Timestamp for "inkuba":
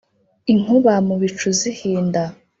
0.53-0.93